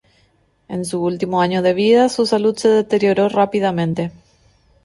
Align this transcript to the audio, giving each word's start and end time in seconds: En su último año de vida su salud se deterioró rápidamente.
En 0.67 0.83
su 0.83 1.03
último 1.03 1.41
año 1.41 1.61
de 1.61 1.75
vida 1.75 2.09
su 2.09 2.25
salud 2.25 2.57
se 2.57 2.69
deterioró 2.69 3.29
rápidamente. 3.29 4.11